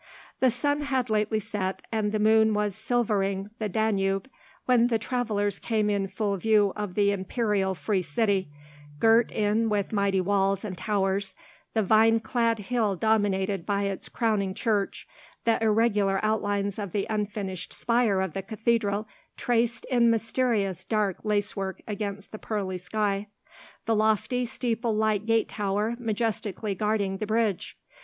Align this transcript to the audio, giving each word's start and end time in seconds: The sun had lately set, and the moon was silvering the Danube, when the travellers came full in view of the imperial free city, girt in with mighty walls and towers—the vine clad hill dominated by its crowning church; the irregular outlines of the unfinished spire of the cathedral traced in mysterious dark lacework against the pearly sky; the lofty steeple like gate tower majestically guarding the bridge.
The 0.39 0.49
sun 0.49 0.81
had 0.81 1.11
lately 1.11 1.39
set, 1.39 1.83
and 1.91 2.11
the 2.11 2.17
moon 2.17 2.55
was 2.55 2.73
silvering 2.73 3.51
the 3.59 3.69
Danube, 3.69 4.27
when 4.65 4.87
the 4.87 4.97
travellers 4.97 5.59
came 5.59 6.07
full 6.07 6.33
in 6.33 6.39
view 6.39 6.73
of 6.75 6.95
the 6.95 7.11
imperial 7.11 7.75
free 7.75 8.01
city, 8.01 8.49
girt 8.97 9.31
in 9.31 9.69
with 9.69 9.91
mighty 9.91 10.19
walls 10.19 10.65
and 10.65 10.75
towers—the 10.75 11.83
vine 11.83 12.19
clad 12.19 12.57
hill 12.57 12.95
dominated 12.95 13.63
by 13.63 13.83
its 13.83 14.09
crowning 14.09 14.55
church; 14.55 15.07
the 15.43 15.63
irregular 15.63 16.19
outlines 16.23 16.79
of 16.79 16.93
the 16.93 17.05
unfinished 17.07 17.71
spire 17.71 18.21
of 18.21 18.33
the 18.33 18.41
cathedral 18.41 19.07
traced 19.37 19.85
in 19.85 20.09
mysterious 20.09 20.83
dark 20.83 21.17
lacework 21.23 21.79
against 21.87 22.31
the 22.31 22.39
pearly 22.39 22.79
sky; 22.79 23.27
the 23.85 23.95
lofty 23.95 24.45
steeple 24.47 24.95
like 24.95 25.27
gate 25.27 25.47
tower 25.49 25.95
majestically 25.99 26.73
guarding 26.73 27.17
the 27.17 27.27
bridge. 27.27 27.77